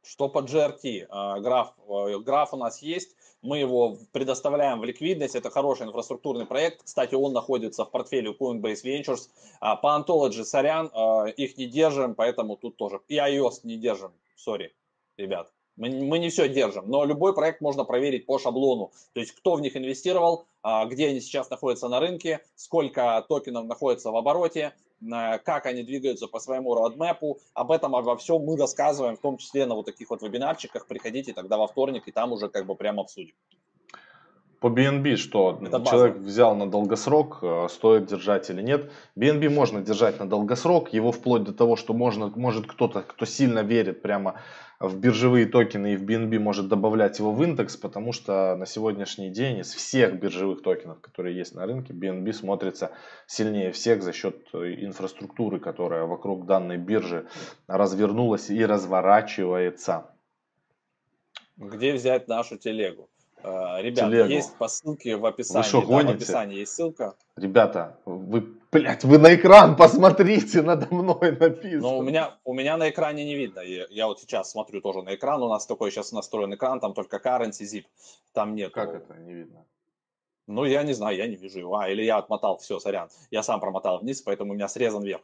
[0.05, 1.07] Что по GRT?
[1.09, 3.15] А, граф, э, граф у нас есть
[3.45, 8.83] мы его предоставляем в ликвидность, это хороший инфраструктурный проект, кстати, он находится в портфеле Coinbase
[8.83, 13.77] Ventures, а, по Ontology, сорян, а, их не держим, поэтому тут тоже, и iOS не
[13.77, 14.73] держим, сори,
[15.17, 15.51] ребят.
[15.77, 18.91] Мы, мы не все держим, но любой проект можно проверить по шаблону.
[19.13, 20.47] То есть, кто в них инвестировал,
[20.85, 24.73] где они сейчас находятся на рынке, сколько токенов находится в обороте,
[25.43, 27.39] как они двигаются по своему родмепу.
[27.53, 30.87] Об этом, обо всем мы рассказываем, в том числе на вот таких вот вебинарчиках.
[30.87, 33.35] Приходите тогда во вторник, и там уже как бы прямо обсудим.
[34.59, 38.91] По BNB, что Это человек взял на долгосрок, э, стоит держать или нет.
[39.15, 43.59] BNB можно держать на долгосрок, его вплоть до того, что можно, может кто-то, кто сильно
[43.59, 44.35] верит прямо
[44.79, 49.29] в биржевые токены и в BNB может добавлять его в индекс, потому что на сегодняшний
[49.29, 52.91] день из всех биржевых токенов, которые есть на рынке, BNB смотрится
[53.27, 57.27] сильнее всех за счет инфраструктуры, которая вокруг данной биржи
[57.67, 60.11] развернулась и разворачивается.
[61.57, 63.09] Где взять нашу телегу?
[63.43, 64.29] Э, ребят, Телегу.
[64.29, 65.63] есть по ссылке в описании.
[65.63, 66.13] Вы что, да, гоните?
[66.13, 67.15] в описании есть ссылка.
[67.35, 71.81] Ребята, вы, блядь, вы на экран посмотрите, надо мной написано.
[71.81, 73.59] Ну, у меня, у меня на экране не видно.
[73.59, 75.43] Я, я вот сейчас смотрю тоже на экран.
[75.43, 77.85] У нас такой сейчас настроен экран, там только currency zip.
[78.33, 78.73] Там нет.
[78.73, 79.65] Как это не видно?
[80.47, 81.77] Ну, я не знаю, я не вижу его.
[81.77, 83.09] А, или я отмотал, все, сорян.
[83.31, 85.21] Я сам промотал вниз, поэтому у меня срезан вверх.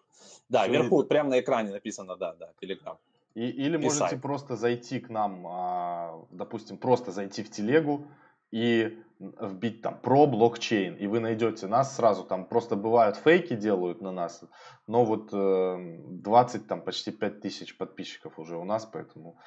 [0.49, 1.07] Да, все вверху, видно.
[1.07, 2.97] прямо на экране написано, да, да, Telegram.
[3.33, 3.99] И, или Писать.
[3.99, 8.07] можете просто зайти к нам, а, допустим, просто зайти в телегу
[8.51, 14.01] и вбить там про блокчейн, и вы найдете нас сразу, там просто бывают фейки делают
[14.01, 14.43] на нас,
[14.87, 19.39] но вот 20, там почти 5 тысяч подписчиков уже у нас, поэтому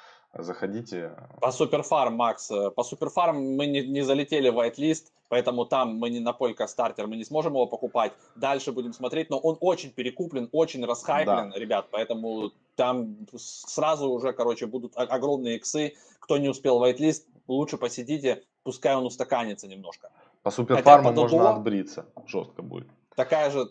[0.43, 1.11] заходите.
[1.41, 6.19] По Суперфарм, Макс, по Суперфарм мы не, не залетели в whitelist, поэтому там мы не
[6.19, 8.13] на Полька стартер, мы не сможем его покупать.
[8.35, 11.59] Дальше будем смотреть, но он очень перекуплен, очень расхайплен, да.
[11.59, 15.93] ребят, поэтому там сразу уже, короче, будут огромные иксы.
[16.19, 20.09] Кто не успел в whitelist, лучше посидите, пускай он устаканится немножко.
[20.43, 22.87] По суперфарму можно отбриться, жестко будет.
[23.15, 23.69] Такая же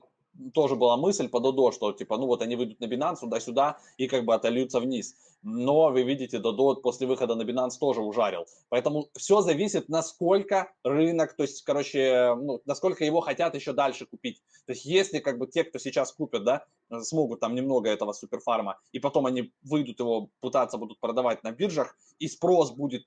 [0.52, 4.06] тоже была мысль по Додо, что типа, ну вот они выйдут на Binance туда-сюда и
[4.06, 5.16] как бы отольются вниз.
[5.42, 8.46] Но вы видите, Додо после выхода на Binance тоже ужарил.
[8.68, 14.42] Поэтому все зависит, насколько рынок, то есть, короче, ну, насколько его хотят еще дальше купить.
[14.66, 16.64] То есть, если как бы те, кто сейчас купят, да,
[17.02, 21.96] смогут там немного этого суперфарма, и потом они выйдут его, пытаться будут продавать на биржах,
[22.18, 23.06] и спрос будет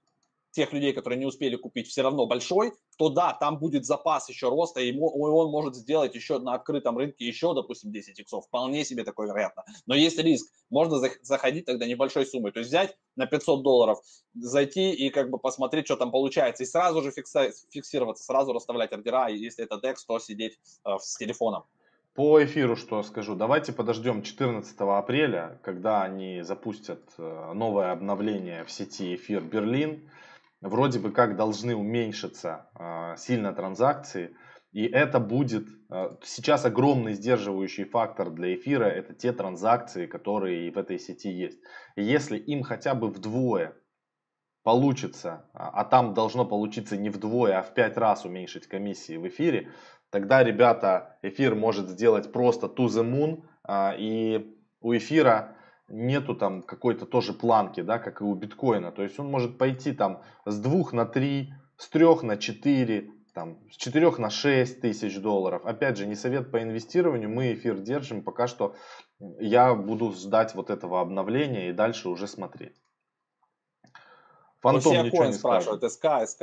[0.58, 4.50] тех людей, которые не успели купить, все равно большой, то да, там будет запас еще
[4.50, 8.46] роста, и он может сделать еще на открытом рынке еще, допустим, 10 иксов.
[8.46, 9.64] Вполне себе такое вероятно.
[9.86, 10.52] Но есть риск.
[10.72, 12.52] Можно заходить тогда небольшой суммой.
[12.52, 14.00] То есть взять на 500 долларов,
[14.34, 16.64] зайти и как бы посмотреть, что там получается.
[16.64, 19.30] И сразу же фиксироваться, сразу расставлять ордера.
[19.30, 21.66] И если это DEX, то сидеть э, с телефоном.
[22.16, 23.36] По эфиру что скажу.
[23.36, 30.10] Давайте подождем 14 апреля, когда они запустят э, новое обновление в сети эфир Берлин
[30.62, 34.36] вроде бы как должны уменьшиться э, сильно транзакции,
[34.72, 40.78] и это будет э, сейчас огромный сдерживающий фактор для эфира, это те транзакции, которые в
[40.78, 41.60] этой сети есть.
[41.96, 43.76] И если им хотя бы вдвое
[44.64, 49.28] получится, а, а там должно получиться не вдвое, а в пять раз уменьшить комиссии в
[49.28, 49.72] эфире,
[50.10, 53.44] тогда, ребята, эфир может сделать просто to the moon,
[53.98, 55.56] и у эфира
[55.90, 58.92] нету там какой-то тоже планки, да, как и у биткоина.
[58.92, 63.60] То есть он может пойти там с 2 на 3, с 3 на 4, там,
[63.72, 65.66] с 4 на 6 тысяч долларов.
[65.66, 68.76] Опять же, не совет по инвестированию, мы эфир держим, пока что
[69.40, 72.76] я буду ждать вот этого обновления и дальше уже смотреть.
[74.62, 76.42] Фантом ну, не спрашивает, СК, СК.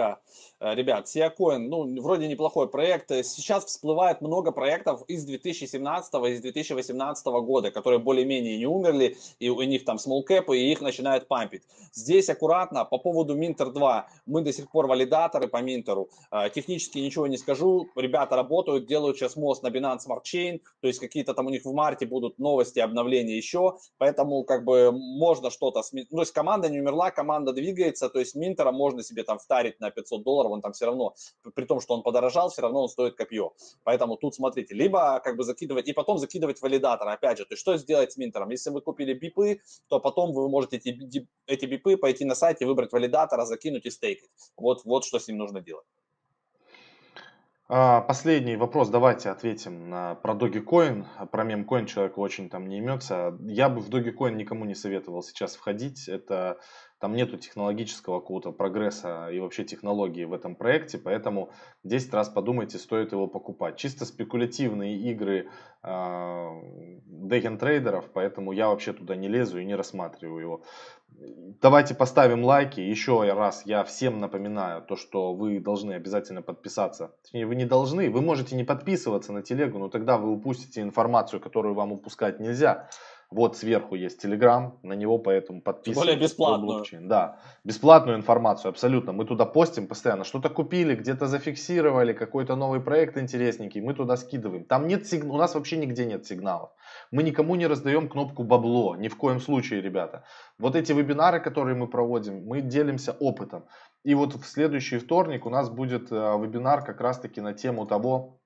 [0.60, 3.10] Э, ребят, Сиакоин, ну, вроде неплохой проект.
[3.24, 9.60] Сейчас всплывает много проектов из 2017 из 2018 года, которые более-менее не умерли, и у
[9.62, 11.62] них там small cap, и их начинают пампить.
[11.92, 16.08] Здесь аккуратно, по поводу Minter 2, мы до сих пор валидаторы по Минтеру.
[16.30, 20.88] Э, технически ничего не скажу, ребята работают, делают сейчас мост на Binance Smart Chain, то
[20.88, 25.50] есть какие-то там у них в марте будут новости, обновления еще, поэтому как бы можно
[25.50, 29.38] что-то, ну, то есть команда не умерла, команда двигается, то есть Минтера можно себе там
[29.38, 31.14] втарить на 500 долларов, он там все равно,
[31.54, 33.52] при том, что он подорожал, все равно он стоит копье.
[33.82, 37.60] Поэтому тут смотрите, либо как бы закидывать, и потом закидывать валидатор, опять же, то есть
[37.60, 38.50] что сделать с Минтером?
[38.50, 42.92] Если вы купили бипы, то потом вы можете эти, эти бипы пойти на сайте, выбрать
[42.92, 44.30] валидатора, закинуть и стейкать.
[44.56, 45.86] Вот, вот что с ним нужно делать.
[47.66, 51.06] А, последний вопрос, давайте ответим на, про Dogecoin.
[51.28, 53.38] Про мемкоин человек очень там не имется.
[53.40, 56.06] Я бы в Dogecoin никому не советовал сейчас входить.
[56.06, 56.58] Это
[57.04, 61.50] там нету технологического какого-то прогресса и вообще технологии в этом проекте, поэтому
[61.82, 63.76] 10 раз подумайте, стоит его покупать.
[63.76, 65.50] Чисто спекулятивные игры
[65.82, 70.62] э, трейдеров, поэтому я вообще туда не лезу и не рассматриваю его.
[71.60, 72.80] Давайте поставим лайки.
[72.80, 77.12] Еще раз я всем напоминаю то, что вы должны обязательно подписаться.
[77.22, 81.38] Точнее, вы не должны, вы можете не подписываться на телегу, но тогда вы упустите информацию,
[81.38, 82.88] которую вам упускать нельзя.
[83.34, 86.14] Вот сверху есть Telegram, на него поэтому подписывайтесь.
[86.14, 86.84] Более бесплатную.
[87.00, 89.12] Да, бесплатную информацию, абсолютно.
[89.12, 90.22] Мы туда постим постоянно.
[90.22, 94.64] Что-то купили, где-то зафиксировали, какой-то новый проект интересненький, мы туда скидываем.
[94.64, 96.70] Там нет сигнала, у нас вообще нигде нет сигналов.
[97.10, 100.22] Мы никому не раздаем кнопку бабло, ни в коем случае, ребята.
[100.60, 103.64] Вот эти вебинары, которые мы проводим, мы делимся опытом.
[104.04, 108.38] И вот в следующий вторник у нас будет э, вебинар как раз-таки на тему того,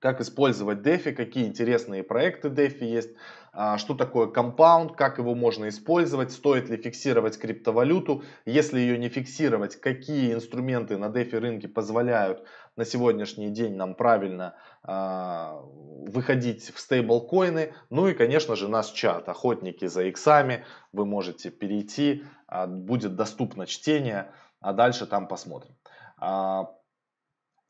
[0.00, 3.10] как использовать DeFi, какие интересные проекты DeFi есть,
[3.52, 9.08] а, что такое компаунд, как его можно использовать, стоит ли фиксировать криптовалюту, если ее не
[9.08, 12.44] фиксировать, какие инструменты на DeFi рынке позволяют
[12.76, 14.54] на сегодняшний день нам правильно
[14.86, 15.60] э,
[16.06, 22.24] выходить в стейблкоины, ну и конечно же наш чат, охотники за иксами, вы можете перейти,
[22.48, 24.30] э, будет доступно чтение,
[24.60, 25.74] а дальше там посмотрим.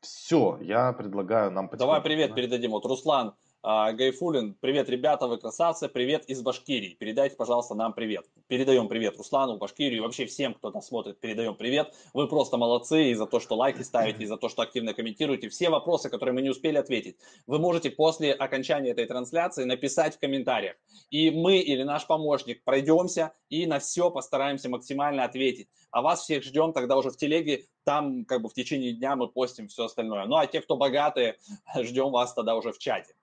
[0.01, 1.69] Все, я предлагаю нам...
[1.73, 2.71] Давай привет передадим.
[2.71, 6.95] Вот Руслан Гайфулин, привет, ребята, вы красавцы, привет из Башкирии.
[6.97, 8.25] Передайте, пожалуйста, нам привет.
[8.47, 11.93] Передаем привет Руслану, Башкирию, вообще всем, кто нас смотрит, передаем привет.
[12.13, 15.49] Вы просто молодцы и за то, что лайки ставите, и за то, что активно комментируете.
[15.49, 20.19] Все вопросы, которые мы не успели ответить, вы можете после окончания этой трансляции написать в
[20.19, 20.77] комментариях.
[21.09, 25.67] И мы или наш помощник пройдемся и на все постараемся максимально ответить.
[25.91, 29.27] А вас всех ждем тогда уже в телеге, там как бы в течение дня мы
[29.27, 30.25] постим все остальное.
[30.27, 31.35] Ну а те, кто богатые,
[31.75, 33.15] ждем вас тогда уже в чате.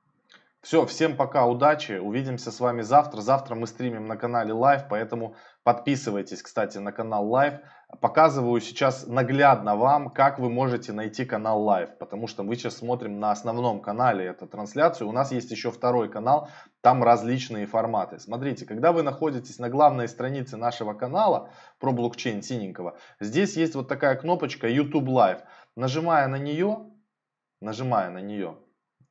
[0.67, 3.21] Все, всем пока, удачи, увидимся с вами завтра.
[3.21, 7.61] Завтра мы стримим на канале Live, поэтому подписывайтесь, кстати, на канал Live.
[8.01, 13.21] Показываю сейчас наглядно вам, как вы можете найти канал Live, потому что мы сейчас смотрим
[13.21, 15.09] на основном канале эту трансляцию.
[15.09, 16.49] У нас есть еще второй канал,
[16.81, 18.19] там различные форматы.
[18.19, 23.87] Смотрите, когда вы находитесь на главной странице нашего канала про блокчейн синенького, здесь есть вот
[23.87, 25.43] такая кнопочка YouTube Live.
[25.77, 26.91] Нажимая на нее,
[27.61, 28.59] нажимая на нее,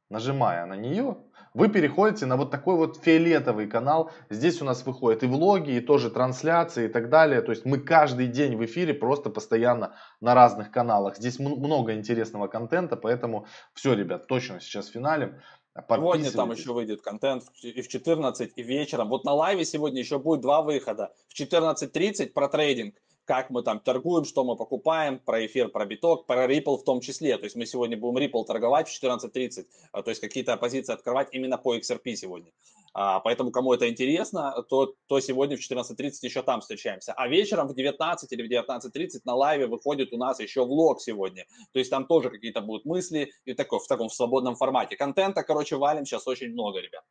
[0.09, 1.15] нажимая на нее,
[1.55, 4.11] вы переходите на вот такой вот фиолетовый канал.
[4.29, 7.41] Здесь у нас выходят и влоги, и тоже трансляции и так далее.
[7.41, 11.15] То есть мы каждый день в эфире просто постоянно на разных каналах.
[11.17, 15.41] Здесь много интересного контента, поэтому все, ребят, точно сейчас финалем.
[15.89, 19.09] Сегодня там еще выйдет контент и в 14, и вечером.
[19.09, 21.13] Вот на лайве сегодня еще будет два выхода.
[21.29, 22.95] В 14.30 про трейдинг
[23.25, 27.01] как мы там торгуем, что мы покупаем, про эфир, про биток, про Ripple в том
[27.01, 27.37] числе.
[27.37, 31.29] То есть мы сегодня будем Ripple торговать в 14.30, а, то есть какие-то позиции открывать
[31.31, 32.51] именно по XRP сегодня.
[32.93, 37.13] А, поэтому кому это интересно, то, то сегодня в 14.30 еще там встречаемся.
[37.13, 41.45] А вечером в 19 или в 19.30 на лайве выходит у нас еще влог сегодня.
[41.73, 44.95] То есть там тоже какие-то будут мысли и такой, в таком в свободном формате.
[44.95, 47.03] Контента, короче, валим сейчас очень много, ребят.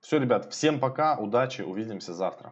[0.00, 2.48] Все, ребят, всем пока, удачи, увидимся завтра.